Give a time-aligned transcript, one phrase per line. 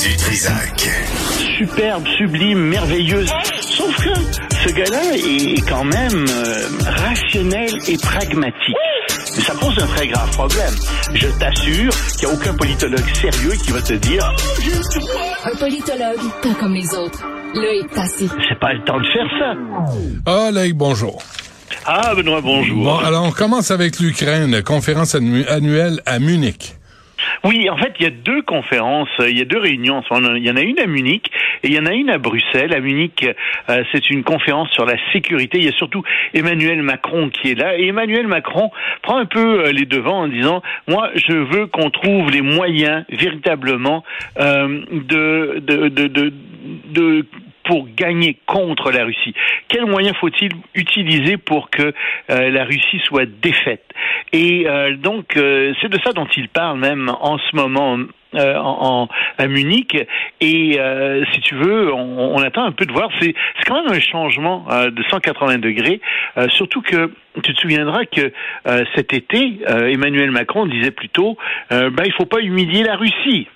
[0.00, 0.88] Du Trisac.
[1.58, 3.28] superbe, sublime, merveilleuse.
[3.60, 4.10] Sauf que
[4.64, 8.76] ce gars-là est quand même euh, rationnel et pragmatique.
[9.36, 10.74] Mais ça pose un très grave problème.
[11.14, 14.34] Je t'assure qu'il n'y a aucun politologue sérieux qui va te dire
[15.44, 17.22] Un politologue, pas comme les autres.
[17.54, 18.28] Loïc Tassi.
[18.48, 19.54] c'est pas le temps de faire ça.
[20.26, 21.22] Ah, Loïc, bonjour.
[21.84, 22.84] Ah, Benoît, bonjour.
[22.84, 26.76] Bon, alors on commence avec l'Ukraine, conférence annu- annuelle à Munich.
[27.44, 30.02] Oui, en fait, il y a deux conférences, euh, il y a deux réunions.
[30.36, 31.30] Il y en a une à Munich
[31.62, 32.72] et il y en a une à Bruxelles.
[32.72, 33.26] À Munich,
[33.68, 35.58] euh, c'est une conférence sur la sécurité.
[35.58, 36.02] Il y a surtout
[36.34, 37.76] Emmanuel Macron qui est là.
[37.76, 38.70] Et Emmanuel Macron
[39.02, 43.04] prend un peu euh, les devants en disant, moi, je veux qu'on trouve les moyens
[43.10, 44.04] véritablement
[44.38, 46.32] euh, de, de, de,
[46.92, 47.26] de
[47.64, 49.34] pour gagner contre la Russie.
[49.68, 51.92] Quels moyens faut-il utiliser pour que
[52.30, 53.84] euh, la Russie soit défaite?
[54.32, 57.98] Et euh, donc, euh, c'est de ça dont il parle même en ce moment.
[58.34, 59.94] euh, en, en- à Munich
[60.40, 63.34] et euh, si tu veux on, on attend un peu de voir c'est
[63.66, 66.00] quand même un changement euh, de 180 degrés
[66.38, 68.32] euh, surtout que tu te souviendras que
[68.66, 71.36] euh, cet été euh, Emmanuel Macron disait plutôt
[71.68, 73.48] ben il faut pas humilier la Russie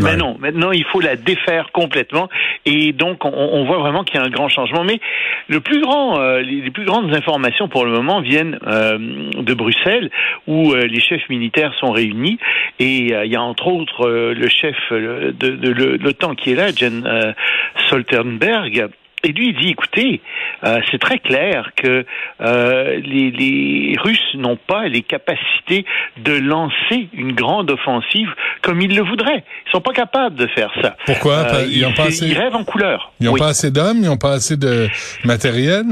[0.00, 2.28] mais non, maintenant il faut la défaire complètement
[2.66, 4.84] et donc on, on voit vraiment qu'il y a un grand changement.
[4.84, 5.00] Mais
[5.48, 8.98] le plus grand, euh, les, plus grandes informations pour le moment viennent euh,
[9.36, 10.10] de Bruxelles
[10.46, 12.38] où euh, les chefs militaires sont réunis
[12.78, 16.34] et euh, il y a entre autres euh, le chef euh, de, de, le- l'OTAN
[16.34, 17.32] qui est là, Jen euh,
[17.86, 18.88] Stoltenberg.
[19.22, 20.20] Et lui, il dit, écoutez,
[20.64, 22.06] euh, c'est très clair que
[22.40, 25.84] euh, les, les Russes n'ont pas les capacités
[26.24, 28.28] de lancer une grande offensive
[28.62, 29.44] comme ils le voudraient.
[29.66, 30.96] Ils sont pas capables de faire ça.
[31.04, 31.34] Pourquoi?
[31.52, 33.12] Euh, Ils ont pas assez- ils rêvent en couleur.
[33.20, 33.40] Ils n'ont Oui.
[33.40, 34.88] pas assez d'hommes, ils n'ont pas assez de
[35.24, 35.84] matériel?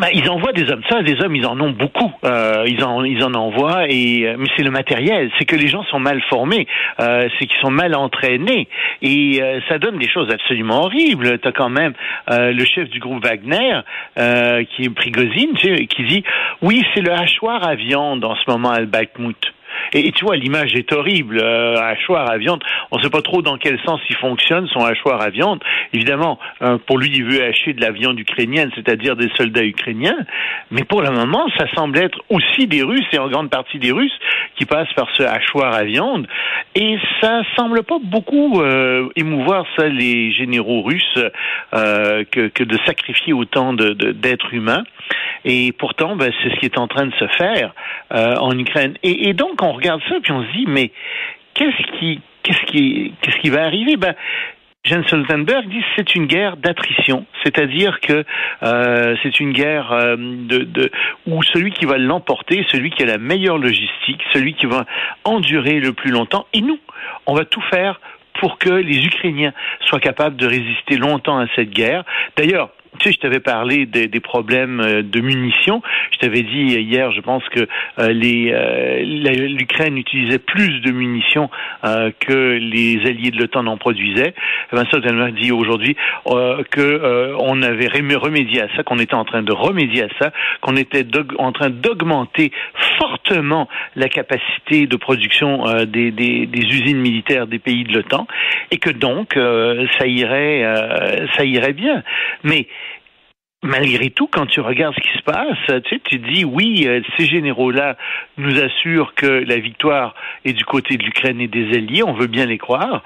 [0.00, 0.82] Ben, ils envoient des hommes.
[0.88, 2.10] Ça, des hommes, ils en ont beaucoup.
[2.24, 3.84] Euh, ils en, ils en envoient.
[3.90, 5.30] Et euh, mais c'est le matériel.
[5.38, 6.66] C'est que les gens sont mal formés.
[7.00, 8.68] Euh, c'est qu'ils sont mal entraînés.
[9.02, 11.38] Et euh, ça donne des choses absolument horribles.
[11.40, 11.92] T'as quand même
[12.30, 13.80] euh, le chef du groupe Wagner,
[14.18, 16.24] euh, qui est Prigozhin, tu sais, qui dit
[16.62, 19.52] oui, c'est le hachoir à viande en ce moment à Bakhmut.
[19.92, 21.38] Et, tu vois, l'image est horrible.
[21.40, 24.84] Euh, hachoir à viande, on ne sait pas trop dans quel sens il fonctionne, son
[24.84, 25.62] hachoir à viande.
[25.92, 30.18] Évidemment, euh, pour lui, il veut hacher de la viande ukrainienne, c'est-à-dire des soldats ukrainiens.
[30.70, 33.92] Mais pour le moment, ça semble être aussi des Russes, et en grande partie des
[33.92, 34.18] Russes,
[34.56, 36.26] qui passent par ce hachoir à viande.
[36.74, 41.18] Et ça semble pas beaucoup euh, émouvoir ça les généraux russes
[41.74, 44.84] euh, que, que de sacrifier autant de- de- d'êtres humains.
[45.44, 47.72] Et pourtant, ben, c'est ce qui est en train de se faire
[48.14, 48.94] euh, en Ukraine.
[49.02, 50.92] Et, donc, on regarde ça puis on se dit, mais
[51.54, 53.96] qu'est-ce qui, qu'est-ce qui, qu'est-ce qui va arriver?
[53.96, 54.14] Ben,
[54.84, 58.24] Jens Stoltenberg dit c'est une guerre d'attrition, c'est-à-dire que
[58.64, 60.90] euh, c'est une guerre euh, de
[61.28, 64.84] où celui qui va l'emporter, celui qui a la meilleure logistique, celui qui va
[65.22, 66.80] endurer le plus longtemps, et nous,
[67.26, 68.00] on va tout faire
[68.40, 69.52] pour que les Ukrainiens
[69.82, 72.04] soient capables de résister longtemps à cette guerre.
[72.36, 75.82] D'ailleurs, tu sais, je t'avais parlé des, des problèmes euh, de munitions.
[76.12, 77.66] Je t'avais dit hier, je pense que
[77.98, 79.02] euh, les euh,
[79.48, 81.50] l'Ukraine utilisait plus de munitions
[81.84, 84.34] euh, que les alliés de l'OTAN n'en produisaient.
[84.72, 85.96] Eh ben, Stoltenberg dit aujourd'hui
[86.26, 90.04] euh, que euh, on avait remé- remédié à ça, qu'on était en train de remédier
[90.04, 91.06] à ça, qu'on était
[91.38, 92.52] en train d'augmenter
[92.98, 98.26] fortement la capacité de production des, des, des usines militaires des pays de l'OTAN,
[98.70, 102.02] et que donc ça irait, ça irait bien.
[102.44, 102.68] Mais
[103.62, 106.84] malgré tout, quand tu regardes ce qui se passe, tu sais, tu te dis oui,
[106.86, 107.96] euh, ces généraux-là
[108.36, 110.14] nous assurent que la victoire
[110.44, 113.02] est du côté de l'Ukraine et des alliés, on veut bien les croire.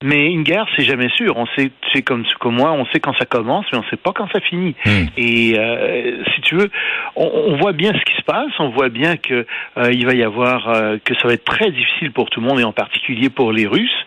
[0.00, 1.36] Mais une guerre, c'est jamais sûr.
[1.36, 3.96] On sait, tu sais comme, comme moi, on sait quand ça commence, mais on sait
[3.96, 4.76] pas quand ça finit.
[4.86, 5.06] Hmm.
[5.16, 6.70] Et euh, si tu veux,
[7.16, 8.52] on, on voit bien ce qui se passe.
[8.60, 9.44] On voit bien que
[9.76, 12.46] euh, il va y avoir, euh, que ça va être très difficile pour tout le
[12.46, 14.06] monde et en particulier pour les Russes.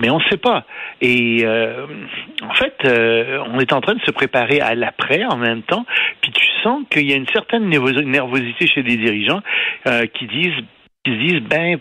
[0.00, 0.64] Mais on ne sait pas.
[1.00, 1.86] Et euh,
[2.42, 5.86] en fait, euh, on est en train de se préparer à l'après en même temps.
[6.20, 9.42] Puis tu sens qu'il y a une certaine nervosité chez les dirigeants
[9.86, 10.64] euh, qui disent,
[11.04, 11.78] qui disent, ben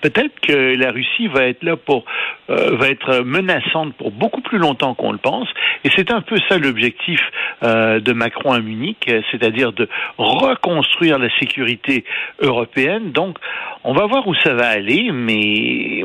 [0.00, 2.04] peut-être que la Russie va être là pour
[2.50, 5.48] euh, va être menaçante pour beaucoup plus longtemps qu'on le pense
[5.84, 7.20] et c'est un peu ça l'objectif
[7.62, 9.88] euh, de Macron à Munich c'est-à-dire de
[10.18, 12.04] reconstruire la sécurité
[12.40, 13.38] européenne donc
[13.82, 16.04] on va voir où ça va aller mais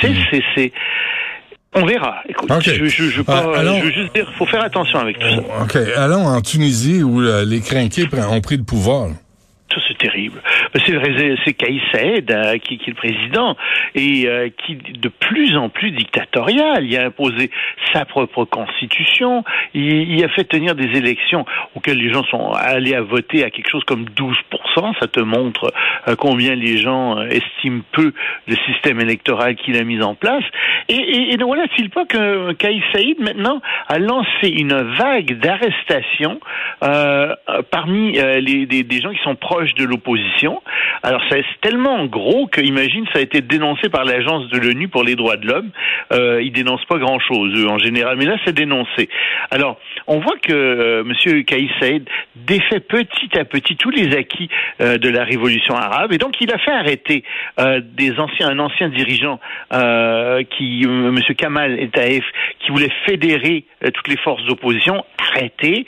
[0.00, 0.72] c'est c'est
[1.74, 2.22] on verra.
[2.28, 2.62] Écoute, Ok.
[2.64, 5.42] je, je, je, pas- allons- je veux juste dire, faut faire attention avec tout ça.
[5.62, 5.76] OK.
[5.96, 9.08] Allons en Tunisie où euh, les crinqués ont pris le pouvoir.
[9.72, 10.40] Ça, c'est terrible.
[10.74, 13.56] C'est Kaïs Saïd qui, qui est le président
[13.94, 16.84] et euh, qui de plus en plus dictatorial.
[16.84, 17.50] Il a imposé
[17.92, 19.44] sa propre constitution.
[19.74, 21.44] Il, il a fait tenir des élections
[21.74, 24.36] auxquelles les gens sont allés à voter à quelque chose comme 12
[25.00, 25.72] Ça te montre
[26.08, 28.12] euh, combien les gens euh, estiment peu
[28.46, 30.44] le système électoral qu'il a mis en place.
[30.88, 36.40] Et, et, et ne voilà-t-il pas que Kaïs Saïd maintenant a lancé une vague d'arrestations
[36.82, 37.34] euh,
[37.70, 40.57] parmi euh, les, des gens qui sont proches de l'opposition.
[41.02, 45.04] Alors c'est tellement gros que, imagine, ça a été dénoncé par l'agence de l'ONU pour
[45.04, 45.70] les droits de l'homme.
[46.12, 49.08] Euh, ils dénoncent pas grand-chose, eux, en général, mais là, c'est dénoncé.
[49.50, 51.70] Alors, on voit que euh, Monsieur Kaïs
[52.36, 54.48] défait petit à petit tous les acquis
[54.80, 57.24] euh, de la révolution arabe, et donc il a fait arrêter
[57.60, 57.80] euh,
[58.40, 59.40] un ancien dirigeant
[60.50, 62.24] qui, Monsieur Kamal El Taef,
[62.60, 63.64] qui voulait fédérer
[63.94, 65.84] toutes les forces d'opposition, arrêté.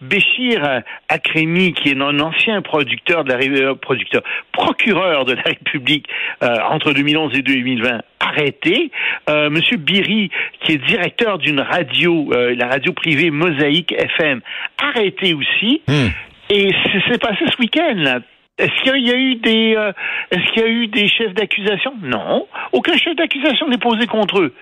[0.00, 4.22] Béchir Akremi, qui est un ancien producteur de la Ré- euh, producteur,
[4.52, 6.06] procureur de la République
[6.42, 8.90] euh, entre 2011 et 2020, arrêté.
[9.28, 10.30] Euh, Monsieur Biri,
[10.60, 14.40] qui est directeur d'une radio, euh, la radio privée Mosaïque FM,
[14.78, 15.82] arrêté aussi.
[15.88, 16.08] Hmm.
[16.50, 18.20] Et c'est c'est passé ce week-end là.
[18.58, 19.92] Est-ce qu'il y a eu des euh,
[20.30, 21.92] est-ce qu'il y a eu des chefs d'accusation?
[22.02, 24.54] Non, aucun chef d'accusation n'est posé contre eux.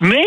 [0.00, 0.24] Mais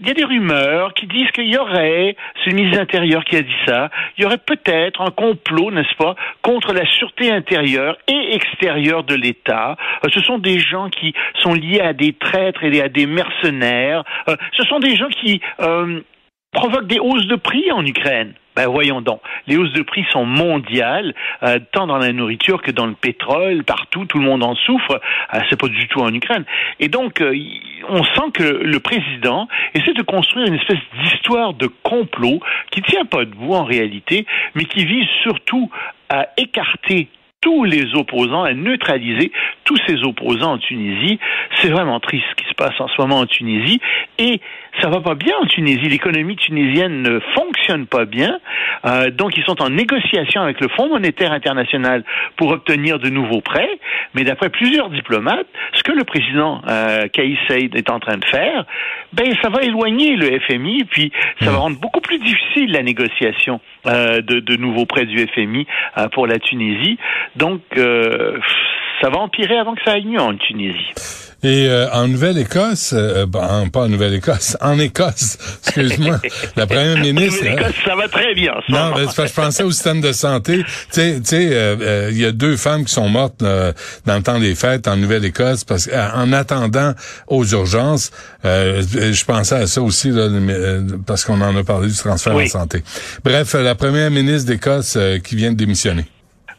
[0.00, 3.36] il y a des rumeurs qui disent qu'il y aurait, c'est le ministre de qui
[3.36, 7.98] a dit ça, il y aurait peut-être un complot, n'est-ce pas, contre la sûreté intérieure
[8.08, 9.76] et extérieure de l'État.
[10.04, 14.04] Euh, ce sont des gens qui sont liés à des traîtres et à des mercenaires.
[14.28, 16.00] Euh, ce sont des gens qui euh,
[16.52, 18.34] provoquent des hausses de prix en Ukraine.
[18.56, 21.14] Ben voyons donc, les hausses de prix sont mondiales,
[21.44, 25.00] euh, tant dans la nourriture que dans le pétrole, partout, tout le monde en souffre.
[25.32, 26.44] Euh, c'est pas du tout en Ukraine.
[26.80, 27.32] Et donc, euh,
[27.88, 32.40] on sent que le président essaie de construire une espèce d'histoire de complot
[32.72, 34.26] qui tient pas debout en réalité,
[34.56, 35.70] mais qui vise surtout
[36.08, 37.08] à écarter
[37.40, 39.32] tous les opposants, à neutraliser
[39.64, 41.18] tous ces opposants en Tunisie.
[41.56, 43.80] C'est vraiment triste ce qui se passe en ce moment en Tunisie.
[44.18, 44.40] Et
[44.80, 45.88] ça va pas bien en Tunisie.
[45.88, 48.38] L'économie tunisienne ne fonctionne pas bien.
[48.84, 52.04] Euh, donc, ils sont en négociation avec le Fonds monétaire international
[52.36, 53.78] pour obtenir de nouveaux prêts.
[54.14, 58.24] Mais d'après plusieurs diplomates, ce que le président euh, Kaïs Saïd est en train de
[58.24, 58.64] faire,
[59.12, 63.60] ben, ça va éloigner le FMI, puis ça va rendre beaucoup plus difficile la négociation
[63.86, 65.66] euh, de, de nouveaux prêts du FMI
[65.98, 66.98] euh, pour la Tunisie.
[67.36, 68.38] Donc, euh,
[69.00, 70.76] ça va empirer avant que ça aille mieux en Tunisie.
[71.42, 76.20] Et euh, en Nouvelle-Écosse, euh, ben, pas en Nouvelle-Écosse, en Écosse, excuse-moi,
[76.54, 77.40] la première ministre...
[77.42, 78.52] Mais hein, l'Écosse, ça va très bien.
[78.52, 80.62] en ce Non, ben, c'est parce que je pensais au système de santé.
[80.92, 83.72] Tu sais, euh, euh, il y a deux femmes qui sont mortes là,
[84.04, 86.92] dans le temps des fêtes en Nouvelle-Écosse parce qu'en attendant
[87.26, 88.10] aux urgences,
[88.44, 92.34] euh, je pensais à ça aussi là, euh, parce qu'on en a parlé du transfert
[92.34, 92.44] Oui.
[92.44, 92.82] en santé.
[93.24, 96.04] Bref, euh, la première ministre d'Écosse euh, qui vient de démissionner.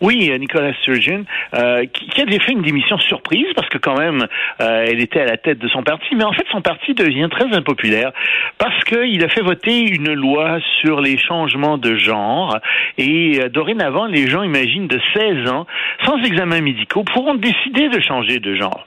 [0.01, 3.98] Oui, euh, Nicolas Sturgeon, euh, qui, qui a fait une démission surprise parce que quand
[3.98, 4.27] même,
[4.60, 7.27] euh, elle était à la tête de son parti, mais en fait, son parti devient
[7.29, 8.12] très impopulaire
[8.58, 12.58] parce qu'il a fait voter une loi sur les changements de genre
[12.98, 15.67] et euh, dorénavant, les gens, imaginent, de 16 ans,
[16.05, 18.86] sans examen médicaux, pourront décider de changer de genre.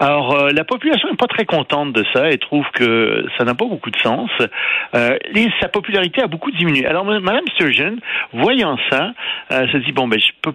[0.00, 3.54] Alors, euh, la population n'est pas très contente de ça et trouve que ça n'a
[3.54, 4.30] pas beaucoup de sens.
[4.94, 6.86] Euh, et sa popularité a beaucoup diminué.
[6.86, 7.96] Alors, Mme Sturgeon,
[8.32, 9.12] voyant ça,
[9.52, 10.54] euh, se dit, bon, ben, je peux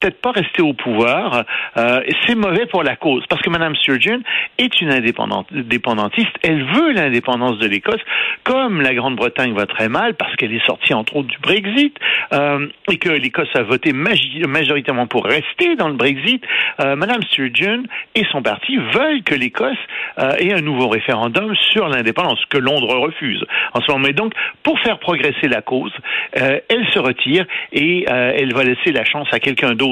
[0.00, 1.44] peut-être pas rester au pouvoir.
[1.76, 4.20] Euh, c'est mauvais pour la cause parce que Mme Sturgeon
[4.58, 6.30] est une indépendantiste.
[6.42, 8.00] Elle veut l'indépendance de l'Écosse,
[8.44, 11.96] comme la Grande-Bretagne va très mal parce qu'elle est sortie entre autres du Brexit
[12.32, 16.44] euh, et que l'Écosse a voté majoritairement pour rester dans le Brexit.
[16.80, 17.82] Euh, Mme Sturgeon
[18.14, 19.78] et son parti veulent que l'Écosse
[20.20, 24.04] euh, ait un nouveau référendum sur l'indépendance que Londres refuse en ce moment.
[24.06, 25.92] Mais donc, pour faire progresser la cause,
[26.36, 29.87] euh, elle se retire et euh, elle va laisser la chance à quelqu'un d'autre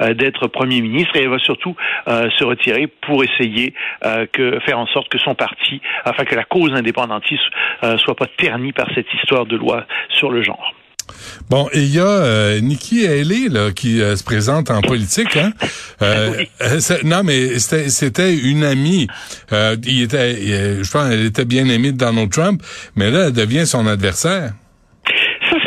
[0.00, 1.74] euh, d'être Premier ministre et elle va surtout
[2.08, 6.34] euh, se retirer pour essayer euh, que faire en sorte que son parti, afin que
[6.34, 7.42] la cause indépendantiste
[7.98, 10.72] soit pas ternie par cette histoire de loi sur le genre.
[11.50, 15.36] Bon, et il y a euh, Nikki Haley là, qui euh, se présente en politique.
[15.36, 15.52] Hein?
[16.02, 16.42] Euh,
[17.04, 19.06] non, mais c'était une amie.
[19.52, 22.60] il était, je pense, elle était bien aimée de Donald Trump,
[22.96, 24.52] mais là, elle devient son adversaire.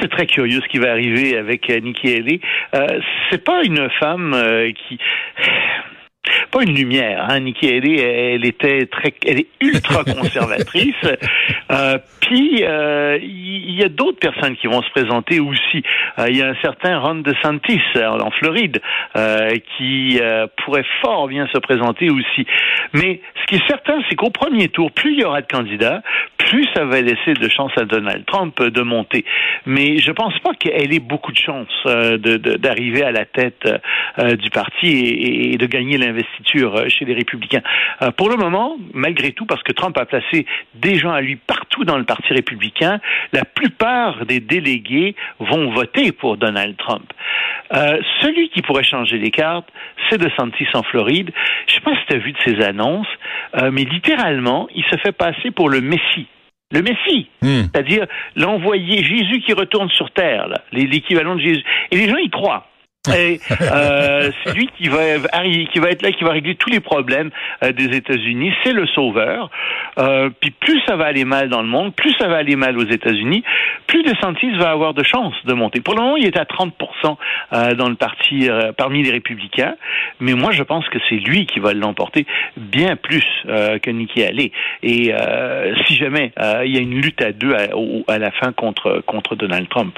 [0.06, 2.40] C'est très curieux ce qui va arriver avec Nikki Haley.
[3.32, 4.36] c'est pas une femme
[4.88, 5.00] qui
[6.52, 7.26] pas une lumière.
[7.30, 7.42] Hein.
[7.42, 10.96] Nikki Haley, elle était très, elle est ultra conservatrice.
[11.72, 15.84] euh, puis euh, il y a d'autres personnes qui vont se présenter aussi.
[16.18, 18.82] Euh, il y a un certain Ron DeSantis euh, en Floride
[19.78, 20.20] qui
[20.58, 22.46] pourrait fort bien se présenter aussi.
[22.94, 26.02] Mais ce qui est certain, c'est qu'au premier tour, plus il y aura de candidats,
[26.38, 29.26] plus ça va laisser de chance à Donald Trump de monter.
[29.66, 33.68] Mais je pense pas qu'elle ait beaucoup de chance d'arriver à la tête
[34.18, 37.62] du parti et, et de gagner l'investiture chez les républicains.
[38.18, 41.84] pour le moment, malgré tout, parce que Trump a placé des gens à lui partout
[41.84, 43.00] dans le parti, républicain,
[43.34, 47.12] la plupart des délégués vont voter pour Donald Trump.
[47.74, 49.68] Euh, celui qui pourrait changer les cartes,
[50.10, 51.32] c'est DeSantis en Floride.
[51.68, 53.08] Je ne sais pas si tu as vu de ses annonces,
[53.56, 56.28] euh, mais littéralement, il se fait passer pour le Messie.
[56.72, 57.64] Le Messie, hmm.
[57.72, 61.64] c'est-à-dire l'envoyé Jésus qui retourne sur terre, l'équivalent de Jésus.
[61.92, 62.68] Et les gens y croient.
[63.14, 64.98] Et euh, c'est lui qui va
[65.72, 67.32] qui va être là, qui va régler tous les problèmes
[67.64, 68.54] euh, des États-Unis.
[68.64, 69.50] C'est le sauveur.
[69.98, 72.78] Euh, puis plus ça va aller mal dans le monde, plus ça va aller mal
[72.78, 73.44] aux États-Unis,
[73.88, 75.82] plus DeSantis va avoir de chances de monter.
[75.82, 76.72] Pour le moment, il est à 30%
[77.54, 79.76] euh, dans le parti euh, parmi les républicains,
[80.20, 82.26] mais moi je pense que c'est lui qui va l'emporter
[82.58, 84.52] bien plus que Nikki Haley.
[84.84, 85.14] Et
[85.86, 86.32] si jamais
[86.66, 87.68] il y a une lutte à deux à,
[88.08, 89.98] à la fin contre contre Donald Trump.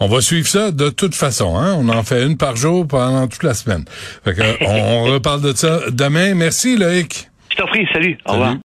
[0.00, 1.56] On va suivre ça de toute façon.
[1.56, 1.74] Hein?
[1.78, 3.84] On en fait une par jour pendant toute la semaine.
[4.24, 6.34] Fait que, on, on reparle de ça demain.
[6.34, 7.28] Merci Loïc.
[7.50, 7.86] Je t'en prie.
[7.92, 8.18] Salut.
[8.26, 8.54] Au revoir.